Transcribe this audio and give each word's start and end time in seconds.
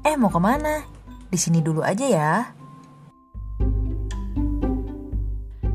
Eh 0.00 0.16
mau 0.16 0.32
ke 0.32 0.40
mana? 0.40 0.80
Di 1.28 1.36
sini 1.36 1.60
dulu 1.60 1.84
aja 1.84 2.08
ya. 2.08 2.56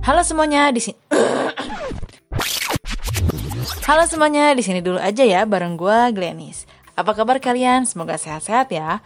Halo 0.02 0.26
semuanya 0.26 0.74
di 0.74 0.82
sini. 0.82 0.98
Halo 3.86 4.10
semuanya 4.10 4.58
di 4.58 4.66
sini 4.66 4.82
dulu 4.82 4.98
aja 4.98 5.22
ya 5.22 5.46
bareng 5.46 5.78
gue 5.78 6.18
Glenis. 6.18 6.66
Apa 6.98 7.14
kabar 7.14 7.38
kalian? 7.38 7.86
Semoga 7.86 8.18
sehat-sehat 8.18 8.74
ya. 8.74 9.06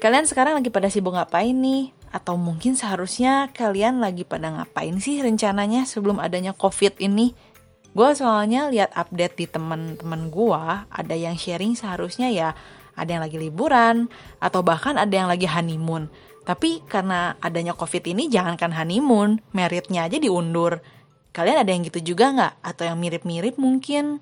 Kalian 0.00 0.24
sekarang 0.24 0.56
lagi 0.56 0.72
pada 0.72 0.88
sibuk 0.88 1.12
ngapain 1.12 1.52
nih? 1.52 1.92
Atau 2.08 2.40
mungkin 2.40 2.72
seharusnya 2.72 3.52
kalian 3.52 4.00
lagi 4.00 4.24
pada 4.24 4.48
ngapain 4.48 4.96
sih 4.96 5.20
rencananya 5.20 5.84
sebelum 5.84 6.24
adanya 6.24 6.56
COVID 6.56 7.04
ini? 7.04 7.36
Gue 7.92 8.16
soalnya 8.16 8.72
lihat 8.72 8.96
update 8.96 9.44
di 9.44 9.44
teman-teman 9.44 10.32
gue, 10.32 10.64
ada 10.88 11.14
yang 11.16 11.36
sharing 11.36 11.76
seharusnya 11.76 12.32
ya 12.32 12.56
ada 12.98 13.08
yang 13.14 13.22
lagi 13.22 13.38
liburan, 13.38 14.10
atau 14.42 14.60
bahkan 14.66 14.98
ada 14.98 15.14
yang 15.14 15.30
lagi 15.30 15.46
honeymoon. 15.46 16.10
Tapi 16.42 16.82
karena 16.88 17.38
adanya 17.38 17.76
covid 17.78 18.02
ini 18.08 18.26
jangankan 18.26 18.74
honeymoon, 18.74 19.38
meritnya 19.54 20.10
aja 20.10 20.18
diundur. 20.18 20.82
Kalian 21.30 21.62
ada 21.62 21.70
yang 21.70 21.86
gitu 21.86 22.02
juga 22.02 22.34
nggak? 22.34 22.52
Atau 22.64 22.88
yang 22.88 22.98
mirip-mirip 22.98 23.60
mungkin? 23.60 24.18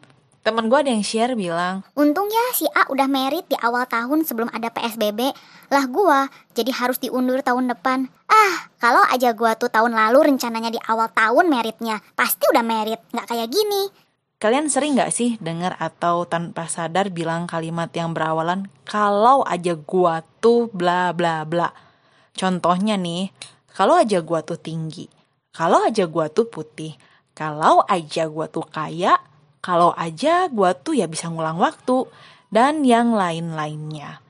Temen 0.47 0.71
gue 0.71 0.79
ada 0.79 0.95
yang 0.95 1.03
share 1.03 1.35
bilang, 1.35 1.83
Untung 1.99 2.31
ya 2.31 2.55
si 2.55 2.71
A 2.71 2.87
udah 2.87 3.11
merit 3.11 3.51
di 3.51 3.59
awal 3.59 3.83
tahun 3.91 4.23
sebelum 4.23 4.47
ada 4.55 4.71
PSBB. 4.71 5.35
Lah 5.75 5.85
gue 5.91 6.19
jadi 6.55 6.71
harus 6.71 7.03
diundur 7.03 7.43
tahun 7.43 7.67
depan. 7.67 8.07
Ah, 8.31 8.71
kalau 8.79 9.03
aja 9.11 9.35
gue 9.35 9.53
tuh 9.59 9.67
tahun 9.67 9.99
lalu 9.99 10.31
rencananya 10.31 10.71
di 10.71 10.79
awal 10.87 11.11
tahun 11.11 11.51
meritnya, 11.51 11.99
pasti 12.15 12.47
udah 12.47 12.63
merit, 12.63 13.03
nggak 13.11 13.27
kayak 13.27 13.51
gini. 13.51 13.91
Kalian 14.37 14.69
sering 14.69 15.01
gak 15.01 15.17
sih 15.17 15.41
dengar 15.41 15.81
atau 15.81 16.29
tanpa 16.29 16.69
sadar 16.69 17.09
bilang 17.09 17.49
kalimat 17.49 17.89
yang 17.97 18.13
berawalan 18.13 18.69
kalau 18.85 19.41
aja 19.49 19.73
gua 19.73 20.21
tuh 20.45 20.69
bla 20.69 21.17
bla 21.17 21.49
bla. 21.49 21.73
Contohnya 22.37 23.01
nih, 23.01 23.33
kalau 23.73 23.97
aja 23.97 24.21
gua 24.21 24.45
tuh 24.45 24.61
tinggi, 24.61 25.09
kalau 25.57 25.81
aja 25.81 26.05
gua 26.05 26.29
tuh 26.29 26.53
putih, 26.53 26.93
kalau 27.33 27.81
aja 27.89 28.29
gua 28.29 28.45
tuh 28.45 28.69
kaya, 28.69 29.17
kalau 29.65 29.97
aja 29.97 30.53
gua 30.53 30.77
tuh 30.77 31.01
ya 31.01 31.09
bisa 31.09 31.33
ngulang 31.33 31.57
waktu, 31.57 32.05
dan 32.53 32.85
yang 32.85 33.17
lain-lainnya. 33.17 34.21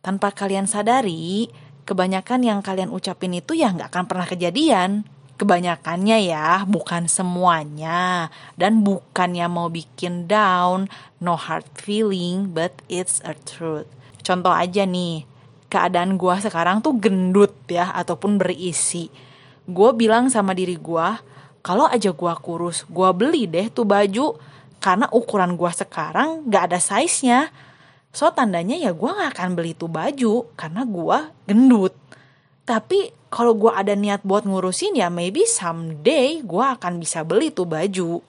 Tanpa 0.00 0.32
kalian 0.32 0.64
sadari, 0.64 1.52
kebanyakan 1.84 2.48
yang 2.48 2.60
kalian 2.64 2.88
ucapin 2.88 3.36
itu 3.36 3.52
ya 3.52 3.76
nggak 3.76 3.92
akan 3.92 4.08
pernah 4.08 4.24
kejadian 4.24 5.04
kebanyakannya 5.34 6.30
ya, 6.30 6.62
bukan 6.66 7.10
semuanya. 7.10 8.30
Dan 8.54 8.86
bukannya 8.86 9.46
mau 9.50 9.70
bikin 9.70 10.30
down, 10.30 10.86
no 11.18 11.34
hard 11.34 11.66
feeling, 11.78 12.54
but 12.54 12.72
it's 12.86 13.18
a 13.26 13.34
truth. 13.34 13.90
Contoh 14.24 14.54
aja 14.54 14.86
nih, 14.88 15.26
keadaan 15.68 16.16
gua 16.16 16.38
sekarang 16.38 16.80
tuh 16.80 16.96
gendut 16.96 17.54
ya, 17.66 17.90
ataupun 17.92 18.38
berisi. 18.38 19.10
Gue 19.64 19.90
bilang 19.96 20.28
sama 20.28 20.52
diri 20.52 20.76
gua, 20.76 21.18
kalau 21.64 21.88
aja 21.88 22.12
gua 22.12 22.36
kurus, 22.36 22.84
gua 22.92 23.16
beli 23.16 23.48
deh 23.48 23.72
tuh 23.72 23.88
baju. 23.88 24.36
Karena 24.84 25.08
ukuran 25.08 25.56
gua 25.56 25.72
sekarang 25.72 26.44
gak 26.52 26.68
ada 26.68 26.76
size-nya. 26.76 27.48
So 28.12 28.28
tandanya 28.28 28.76
ya 28.76 28.92
gua 28.92 29.16
gak 29.16 29.40
akan 29.40 29.56
beli 29.56 29.72
tuh 29.72 29.88
baju, 29.88 30.52
karena 30.60 30.84
gua 30.84 31.32
gendut. 31.48 31.96
Tapi 32.64 33.12
kalau 33.28 33.52
gue 33.52 33.68
ada 33.68 33.92
niat 33.92 34.24
buat 34.24 34.48
ngurusin 34.48 34.96
ya 34.96 35.12
maybe 35.12 35.44
someday 35.44 36.40
gue 36.40 36.64
akan 36.64 36.96
bisa 36.96 37.20
beli 37.20 37.52
tuh 37.52 37.68
baju. 37.68 38.24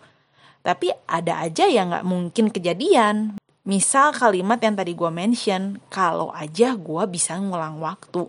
Tapi 0.66 0.91
ada 1.08 1.45
aja 1.45 1.69
yang 1.69 1.94
gak 1.94 2.08
mungkin 2.08 2.52
kejadian. 2.52 3.39
Misal 3.66 4.13
kalimat 4.13 4.61
yang 4.61 4.78
tadi 4.78 4.94
gue 4.94 5.09
mention, 5.09 5.81
kalau 5.89 6.30
aja 6.33 6.73
gue 6.73 7.03
bisa 7.09 7.38
ngulang 7.38 7.81
waktu. 7.81 8.25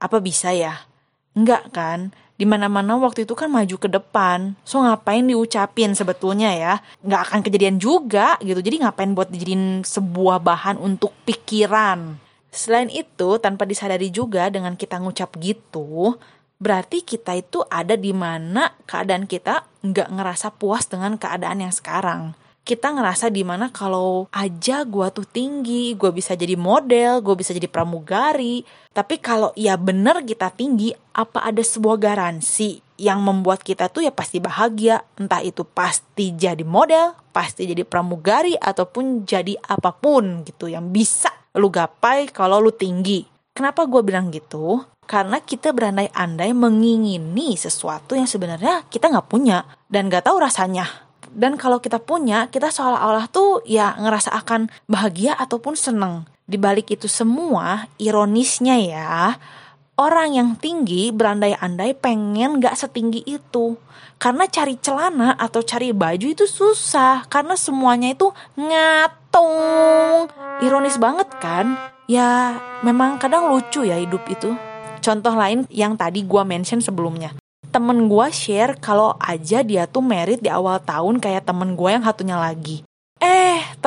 Apa 0.00 0.20
bisa 0.20 0.52
ya? 0.52 0.84
Enggak 1.32 1.72
kan? 1.72 2.12
Di 2.38 2.46
mana-mana 2.46 2.94
waktu 3.00 3.26
itu 3.26 3.34
kan 3.34 3.50
maju 3.50 3.76
ke 3.80 3.88
depan. 3.90 4.54
So 4.62 4.78
ngapain 4.78 5.26
diucapin 5.26 5.96
sebetulnya 5.96 6.54
ya? 6.54 6.74
Nggak 7.02 7.22
akan 7.24 7.40
kejadian 7.42 7.76
juga 7.82 8.38
gitu. 8.44 8.62
Jadi 8.62 8.84
ngapain 8.84 9.10
buat 9.10 9.26
dijadiin 9.32 9.82
sebuah 9.82 10.38
bahan 10.38 10.78
untuk 10.78 11.10
pikiran. 11.26 12.27
Selain 12.58 12.90
itu, 12.90 13.38
tanpa 13.38 13.62
disadari 13.62 14.10
juga 14.10 14.50
dengan 14.50 14.74
kita 14.74 14.98
ngucap 14.98 15.38
gitu, 15.38 16.18
berarti 16.58 17.06
kita 17.06 17.38
itu 17.38 17.62
ada 17.70 17.94
di 17.94 18.10
mana 18.10 18.74
keadaan 18.82 19.30
kita 19.30 19.62
nggak 19.86 20.10
ngerasa 20.10 20.50
puas 20.58 20.90
dengan 20.90 21.14
keadaan 21.14 21.62
yang 21.62 21.70
sekarang. 21.70 22.34
Kita 22.66 22.90
ngerasa 22.90 23.30
di 23.30 23.46
mana 23.46 23.70
kalau 23.70 24.26
aja 24.34 24.82
gue 24.82 25.06
tuh 25.14 25.22
tinggi, 25.22 25.94
gue 25.94 26.10
bisa 26.10 26.34
jadi 26.34 26.58
model, 26.58 27.22
gue 27.22 27.38
bisa 27.38 27.54
jadi 27.54 27.70
pramugari. 27.70 28.66
Tapi 28.90 29.22
kalau 29.22 29.54
ya 29.54 29.78
bener 29.78 30.26
kita 30.26 30.50
tinggi, 30.50 30.90
apa 31.14 31.46
ada 31.46 31.62
sebuah 31.62 31.94
garansi 31.94 32.82
yang 32.98 33.22
membuat 33.22 33.62
kita 33.62 33.86
tuh 33.86 34.02
ya 34.02 34.10
pasti 34.10 34.42
bahagia. 34.42 35.06
Entah 35.14 35.46
itu 35.46 35.62
pasti 35.62 36.34
jadi 36.34 36.66
model, 36.66 37.14
pasti 37.30 37.70
jadi 37.70 37.86
pramugari, 37.86 38.58
ataupun 38.58 39.22
jadi 39.22 39.54
apa 39.62 39.94
pun 39.94 40.42
gitu 40.42 40.66
yang 40.66 40.90
bisa 40.90 41.37
lu 41.56 41.72
gapai 41.72 42.28
kalau 42.28 42.60
lu 42.60 42.74
tinggi. 42.74 43.24
Kenapa 43.54 43.88
gue 43.88 44.02
bilang 44.04 44.28
gitu? 44.28 44.84
Karena 45.08 45.40
kita 45.40 45.72
berandai-andai 45.72 46.52
mengingini 46.52 47.56
sesuatu 47.56 48.12
yang 48.12 48.28
sebenarnya 48.28 48.84
kita 48.92 49.08
nggak 49.08 49.28
punya 49.32 49.64
dan 49.88 50.12
nggak 50.12 50.28
tahu 50.28 50.36
rasanya. 50.36 51.08
Dan 51.32 51.60
kalau 51.60 51.80
kita 51.80 52.00
punya, 52.00 52.48
kita 52.48 52.72
seolah-olah 52.72 53.28
tuh 53.28 53.60
ya 53.68 53.96
ngerasa 53.96 54.32
akan 54.32 54.68
bahagia 54.88 55.36
ataupun 55.36 55.76
seneng. 55.76 56.24
Di 56.48 56.56
balik 56.56 56.88
itu 56.92 57.04
semua, 57.04 57.84
ironisnya 58.00 58.76
ya, 58.80 59.36
orang 60.00 60.38
yang 60.38 60.48
tinggi 60.56 61.12
berandai-andai 61.12 61.92
pengen 61.98 62.62
gak 62.62 62.78
setinggi 62.78 63.26
itu. 63.28 63.76
Karena 64.18 64.48
cari 64.48 64.80
celana 64.80 65.36
atau 65.36 65.62
cari 65.62 65.92
baju 65.92 66.26
itu 66.26 66.48
susah. 66.48 67.28
Karena 67.28 67.54
semuanya 67.54 68.10
itu 68.10 68.32
ngatung. 68.56 70.26
Ironis 70.58 70.98
banget 70.98 71.30
kan? 71.38 71.78
Ya 72.10 72.58
memang 72.82 73.14
kadang 73.22 73.46
lucu 73.46 73.86
ya 73.86 73.94
hidup 73.94 74.26
itu. 74.26 74.58
Contoh 74.98 75.30
lain 75.38 75.62
yang 75.70 75.94
tadi 75.94 76.26
gue 76.26 76.42
mention 76.42 76.82
sebelumnya. 76.82 77.30
Temen 77.70 78.10
gue 78.10 78.26
share 78.34 78.74
kalau 78.82 79.14
aja 79.22 79.62
dia 79.62 79.86
tuh 79.86 80.02
merit 80.02 80.42
di 80.42 80.50
awal 80.50 80.82
tahun 80.82 81.22
kayak 81.22 81.46
temen 81.46 81.78
gue 81.78 81.94
yang 81.94 82.02
satunya 82.02 82.34
lagi. 82.34 82.82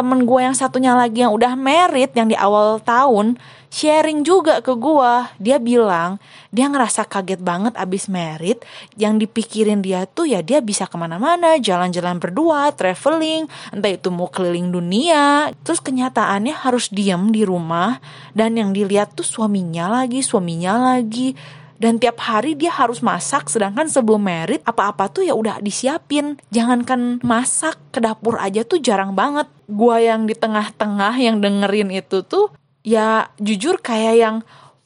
Temen 0.01 0.25
gue 0.25 0.41
yang 0.41 0.57
satunya 0.57 0.97
lagi 0.97 1.22
yang 1.22 1.29
udah 1.29 1.53
merit 1.53 2.09
yang 2.17 2.25
di 2.25 2.34
awal 2.34 2.81
tahun 2.81 3.38
sharing 3.69 4.25
juga 4.25 4.57
ke 4.66 4.73
gue. 4.73 5.13
Dia 5.38 5.62
bilang 5.62 6.17
dia 6.50 6.66
ngerasa 6.66 7.06
kaget 7.06 7.38
banget 7.38 7.78
abis 7.78 8.09
merit. 8.09 8.66
Yang 8.97 9.29
dipikirin 9.29 9.85
dia 9.85 10.09
tuh 10.09 10.25
ya 10.25 10.41
dia 10.41 10.57
bisa 10.57 10.89
ke 10.89 10.97
mana-mana, 10.97 11.62
jalan-jalan 11.62 12.17
berdua, 12.17 12.73
traveling, 12.73 13.45
entah 13.69 13.94
itu 13.94 14.09
mau 14.09 14.25
keliling 14.25 14.73
dunia. 14.73 15.53
Terus 15.62 15.78
kenyataannya 15.85 16.66
harus 16.66 16.89
diem 16.89 17.29
di 17.29 17.45
rumah 17.45 18.01
dan 18.33 18.57
yang 18.57 18.73
dilihat 18.73 19.13
tuh 19.13 19.22
suaminya 19.22 19.85
lagi, 19.85 20.25
suaminya 20.25 20.97
lagi 20.97 21.38
dan 21.81 21.97
tiap 21.97 22.22
hari 22.22 22.53
dia 22.53 22.69
harus 22.69 23.02
masak 23.02 23.50
sedangkan 23.50 23.90
sebelum 23.90 24.22
merit 24.22 24.62
apa-apa 24.69 25.09
tuh 25.09 25.25
ya 25.25 25.34
udah 25.34 25.58
disiapin. 25.66 26.38
Jangankan 26.53 27.25
masak 27.25 27.81
ke 27.90 27.97
dapur 27.97 28.38
aja 28.38 28.62
tuh 28.62 28.78
jarang 28.78 29.18
banget. 29.18 29.50
Gua 29.66 29.97
yang 29.97 30.30
di 30.30 30.38
tengah-tengah 30.38 31.18
yang 31.18 31.42
dengerin 31.42 31.90
itu 31.90 32.22
tuh 32.22 32.53
ya 32.86 33.34
jujur 33.42 33.81
kayak 33.81 34.16
yang 34.22 34.38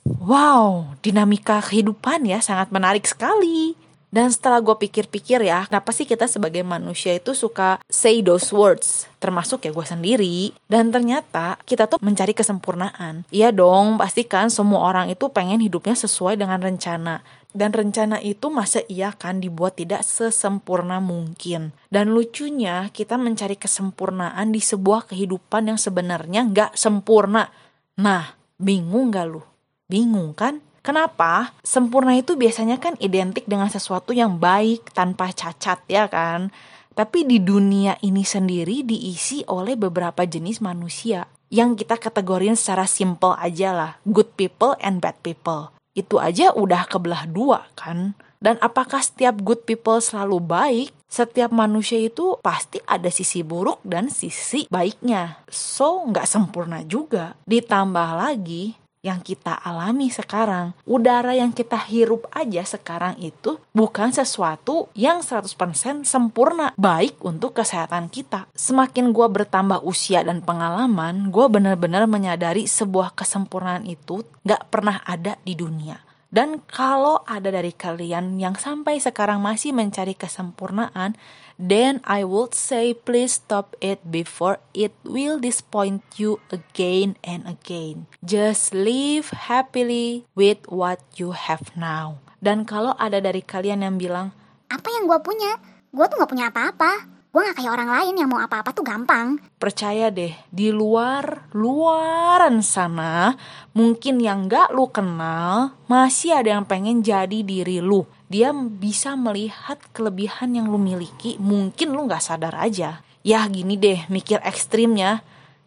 wow 0.07 0.95
dinamika 1.03 1.59
kehidupan 1.59 2.23
ya 2.23 2.39
sangat 2.39 2.71
menarik 2.71 3.03
sekali 3.03 3.75
dan 4.15 4.31
setelah 4.31 4.63
gue 4.63 4.71
pikir-pikir 4.79 5.43
ya, 5.43 5.67
kenapa 5.67 5.91
sih 5.91 6.07
kita 6.07 6.23
sebagai 6.31 6.63
manusia 6.63 7.11
itu 7.11 7.35
suka 7.35 7.83
say 7.91 8.23
those 8.23 8.47
words, 8.55 9.11
termasuk 9.19 9.67
ya 9.67 9.75
gue 9.75 9.83
sendiri. 9.83 10.55
Dan 10.71 10.87
ternyata 10.87 11.59
kita 11.67 11.91
tuh 11.91 11.99
mencari 11.99 12.31
kesempurnaan. 12.31 13.27
Iya 13.27 13.51
dong, 13.51 13.99
pastikan 13.99 14.47
semua 14.47 14.87
orang 14.87 15.11
itu 15.11 15.27
pengen 15.27 15.59
hidupnya 15.59 15.99
sesuai 15.99 16.39
dengan 16.39 16.63
rencana. 16.63 17.27
Dan 17.51 17.75
rencana 17.75 18.23
itu 18.23 18.47
masa 18.47 18.87
iya 18.87 19.11
kan 19.11 19.43
dibuat 19.43 19.75
tidak 19.75 20.07
sesempurna 20.07 21.03
mungkin. 21.03 21.75
Dan 21.91 22.15
lucunya 22.15 22.87
kita 22.95 23.19
mencari 23.19 23.59
kesempurnaan 23.59 24.55
di 24.55 24.63
sebuah 24.63 25.11
kehidupan 25.11 25.75
yang 25.75 25.79
sebenarnya 25.79 26.47
nggak 26.47 26.79
sempurna. 26.79 27.51
Nah, 27.99 28.31
bingung 28.55 29.11
gak 29.11 29.27
lu? 29.27 29.43
Bingung 29.91 30.31
kan? 30.31 30.63
Kenapa? 30.85 31.57
Sempurna 31.65 32.13
itu 32.13 32.37
biasanya 32.37 32.77
kan 32.77 32.93
identik 33.01 33.49
dengan 33.49 33.73
sesuatu 33.73 34.13
yang 34.13 34.37
baik 34.37 34.93
tanpa 34.93 35.33
cacat 35.33 35.81
ya 35.89 36.05
kan? 36.05 36.53
Tapi 36.93 37.25
di 37.25 37.41
dunia 37.41 37.97
ini 38.05 38.21
sendiri 38.21 38.85
diisi 38.85 39.41
oleh 39.49 39.73
beberapa 39.73 40.21
jenis 40.29 40.61
manusia 40.61 41.25
yang 41.49 41.73
kita 41.73 41.97
kategorin 41.97 42.53
secara 42.53 42.85
simple 42.85 43.33
aja 43.33 43.73
lah, 43.73 43.91
good 44.05 44.29
people 44.37 44.77
and 44.77 45.01
bad 45.01 45.17
people. 45.25 45.73
Itu 45.97 46.21
aja 46.21 46.53
udah 46.53 46.85
kebelah 46.85 47.25
dua 47.25 47.65
kan? 47.73 48.13
Dan 48.37 48.61
apakah 48.61 49.01
setiap 49.01 49.41
good 49.41 49.65
people 49.65 49.97
selalu 49.97 50.37
baik? 50.37 50.89
Setiap 51.09 51.49
manusia 51.49 51.97
itu 51.97 52.37
pasti 52.45 52.77
ada 52.85 53.09
sisi 53.09 53.41
buruk 53.41 53.81
dan 53.81 54.13
sisi 54.13 54.69
baiknya. 54.69 55.41
So, 55.49 56.05
nggak 56.05 56.29
sempurna 56.29 56.85
juga. 56.85 57.33
Ditambah 57.49 58.09
lagi, 58.21 58.84
yang 59.05 59.21
kita 59.21 59.53
alami 59.61 60.09
sekarang. 60.09 60.73
Udara 60.89 61.37
yang 61.37 61.53
kita 61.53 61.77
hirup 61.77 62.25
aja 62.33 62.65
sekarang 62.65 63.21
itu 63.21 63.61
bukan 63.69 64.09
sesuatu 64.09 64.89
yang 64.97 65.21
100% 65.21 66.01
sempurna 66.01 66.73
baik 66.73 67.21
untuk 67.21 67.53
kesehatan 67.53 68.09
kita. 68.09 68.49
Semakin 68.57 69.13
gue 69.13 69.27
bertambah 69.29 69.85
usia 69.85 70.25
dan 70.25 70.41
pengalaman, 70.41 71.29
gue 71.29 71.45
benar-benar 71.45 72.09
menyadari 72.09 72.65
sebuah 72.65 73.13
kesempurnaan 73.13 73.85
itu 73.85 74.25
gak 74.41 74.73
pernah 74.73 75.05
ada 75.05 75.37
di 75.45 75.53
dunia. 75.53 76.01
Dan 76.35 76.59
kalau 76.67 77.23
ada 77.23 77.47
dari 77.47 77.71
kalian 77.71 78.43
yang 78.43 78.59
sampai 78.59 78.99
sekarang 78.99 79.39
masih 79.39 79.71
mencari 79.71 80.19
kesempurnaan, 80.19 81.15
then 81.55 82.03
I 82.03 82.27
would 82.27 82.51
say 82.51 82.91
please 82.91 83.39
stop 83.39 83.71
it 83.79 84.03
before 84.03 84.59
it 84.75 84.91
will 85.07 85.39
disappoint 85.39 86.03
you 86.19 86.43
again 86.51 87.15
and 87.23 87.47
again. 87.47 88.11
Just 88.19 88.75
live 88.75 89.31
happily 89.47 90.27
with 90.35 90.59
what 90.67 90.99
you 91.15 91.31
have 91.31 91.71
now. 91.79 92.19
Dan 92.43 92.67
kalau 92.67 92.99
ada 92.99 93.23
dari 93.23 93.39
kalian 93.39 93.87
yang 93.87 93.95
bilang, 93.95 94.35
Apa 94.67 94.91
yang 94.91 95.07
gue 95.07 95.19
punya? 95.23 95.55
Gue 95.95 96.03
tuh 96.11 96.19
gak 96.19 96.35
punya 96.35 96.51
apa-apa. 96.51 97.14
Gue 97.35 97.51
gak 97.51 97.59
kayak 97.59 97.75
orang 97.75 97.91
lain 97.91 98.15
yang 98.15 98.31
mau 98.31 98.39
apa-apa 98.39 98.71
tuh 98.71 98.87
gampang. 98.87 99.35
percaya 99.59 100.07
deh, 100.07 100.31
di 100.47 100.71
luar, 100.71 101.51
luaran 101.51 102.63
sana, 102.63 103.35
mungkin 103.75 104.23
yang 104.23 104.47
gak 104.47 104.71
lu 104.71 104.87
kenal, 104.87 105.75
masih 105.91 106.31
ada 106.31 106.55
yang 106.55 106.63
pengen 106.63 107.03
jadi 107.03 107.43
diri 107.43 107.83
lu. 107.83 108.07
Dia 108.31 108.55
bisa 108.55 109.19
melihat 109.19 109.83
kelebihan 109.91 110.55
yang 110.55 110.71
lu 110.71 110.79
miliki, 110.79 111.35
mungkin 111.35 111.91
lu 111.91 112.07
gak 112.07 112.23
sadar 112.23 112.55
aja. 112.55 113.03
Ya 113.19 113.43
gini 113.51 113.75
deh, 113.75 114.07
mikir 114.07 114.39
ekstrimnya, 114.39 115.19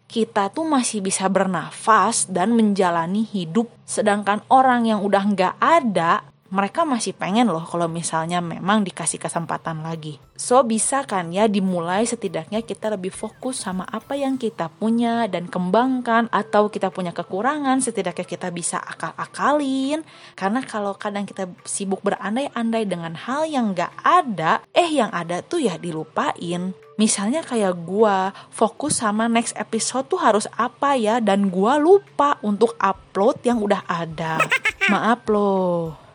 kita 0.09 0.49
tuh 0.49 0.65
masih 0.65 1.05
bisa 1.05 1.29
bernafas 1.29 2.25
dan 2.33 2.57
menjalani 2.57 3.29
hidup. 3.29 3.69
Sedangkan 3.85 4.41
orang 4.49 4.89
yang 4.89 5.05
udah 5.05 5.25
gak 5.37 5.61
ada, 5.61 6.25
mereka 6.49 6.89
masih 6.89 7.13
pengen 7.13 7.53
loh 7.53 7.61
kalau 7.61 7.93
misalnya 7.93 8.41
memang 8.41 8.81
dikasih 8.81 9.21
kesempatan 9.21 9.85
lagi. 9.85 10.17
So 10.33 10.65
bisa 10.65 11.05
kan 11.05 11.29
ya 11.29 11.45
dimulai 11.45 12.09
setidaknya 12.09 12.65
kita 12.65 12.89
lebih 12.95 13.13
fokus 13.13 13.61
sama 13.61 13.85
apa 13.85 14.17
yang 14.17 14.41
kita 14.41 14.73
punya 14.73 15.29
dan 15.29 15.51
kembangkan 15.51 16.33
atau 16.33 16.73
kita 16.73 16.89
punya 16.89 17.13
kekurangan 17.13 17.85
setidaknya 17.85 18.25
kita 18.25 18.49
bisa 18.49 18.81
akal-akalin. 18.81 20.01
Karena 20.33 20.65
kalau 20.65 20.97
kadang 20.97 21.29
kita 21.29 21.53
sibuk 21.69 22.01
berandai-andai 22.01 22.89
dengan 22.89 23.13
hal 23.13 23.45
yang 23.45 23.77
gak 23.77 23.93
ada, 24.01 24.65
eh 24.73 24.89
yang 24.89 25.13
ada 25.13 25.45
tuh 25.45 25.61
ya 25.61 25.77
dilupain. 25.77 26.73
Misalnya 26.99 27.45
kayak 27.45 27.79
gua 27.87 28.33
fokus 28.51 29.05
sama 29.05 29.29
next 29.29 29.55
episode 29.55 30.09
tuh 30.11 30.19
harus 30.19 30.51
apa 30.57 30.99
ya 30.99 31.21
dan 31.23 31.53
gua 31.53 31.77
lupa 31.77 32.41
untuk 32.41 32.75
upload 32.81 33.39
yang 33.45 33.61
udah 33.61 33.85
ada. 33.87 34.43
Maaf 34.93 35.23
loh. 35.31 36.08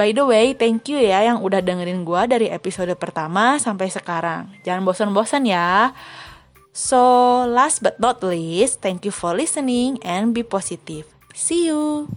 By 0.00 0.16
the 0.16 0.24
way, 0.24 0.56
thank 0.56 0.88
you 0.88 0.96
ya 0.96 1.28
yang 1.28 1.44
udah 1.44 1.60
dengerin 1.60 2.08
gua 2.08 2.24
dari 2.24 2.48
episode 2.48 2.88
pertama 2.96 3.60
sampai 3.60 3.92
sekarang. 3.92 4.48
Jangan 4.64 4.80
bosan-bosan 4.88 5.44
ya. 5.44 5.92
So, 6.72 6.96
last 7.44 7.84
but 7.84 8.00
not 8.00 8.24
least, 8.24 8.80
thank 8.80 9.04
you 9.04 9.12
for 9.12 9.36
listening 9.36 10.00
and 10.00 10.32
be 10.32 10.40
positive. 10.40 11.04
See 11.36 11.68
you. 11.68 12.08